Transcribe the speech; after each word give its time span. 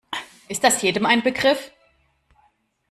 Ist 0.47 0.63
das 0.63 0.81
jedem 0.81 1.05
ein 1.05 1.21
Begriff? 1.21 1.71